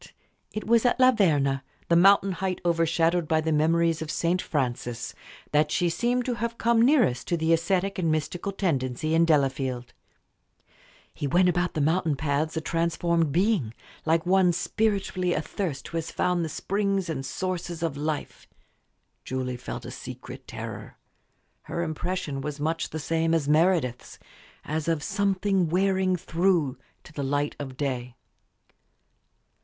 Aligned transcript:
But 0.03 0.11
it 0.53 0.65
was 0.65 0.83
at 0.83 0.99
La 0.99 1.11
Verna, 1.11 1.63
the 1.87 1.95
mountain 1.95 2.31
height 2.31 2.59
overshadowed 2.65 3.27
by 3.27 3.39
the 3.39 3.51
memories 3.51 4.01
of 4.01 4.09
St. 4.09 4.41
Francis, 4.41 5.13
that 5.51 5.69
she 5.69 5.89
seemed 5.89 6.25
to 6.25 6.33
have 6.33 6.57
come 6.57 6.81
nearest 6.81 7.27
to 7.27 7.37
the 7.37 7.53
ascetic 7.53 7.99
and 7.99 8.11
mystical 8.11 8.51
tendency 8.51 9.13
in 9.13 9.25
Delafield. 9.25 9.93
He 11.13 11.27
went 11.27 11.49
about 11.49 11.75
the 11.75 11.81
mountain 11.81 12.15
paths 12.15 12.57
a 12.57 12.61
transformed 12.61 13.31
being, 13.31 13.75
like 14.03 14.25
one 14.25 14.45
long 14.47 14.51
spiritually 14.53 15.35
athirst 15.35 15.89
who 15.89 15.97
has 15.97 16.09
found 16.09 16.43
the 16.43 16.49
springs 16.49 17.07
and 17.07 17.23
sources 17.23 17.83
of 17.83 17.95
life. 17.95 18.47
Julie 19.23 19.55
felt 19.55 19.85
a 19.85 19.91
secret 19.91 20.47
terror. 20.47 20.97
Her 21.65 21.83
impression 21.83 22.41
was 22.41 22.59
much 22.59 22.89
the 22.89 22.97
same 22.97 23.35
as 23.35 23.47
Meredith's 23.47 24.17
as 24.65 24.87
of 24.87 25.03
"something 25.03 25.69
wearing 25.69 26.15
through" 26.15 26.79
to 27.03 27.13
the 27.13 27.21
light 27.23 27.55
of 27.59 27.77
day. 27.77 28.15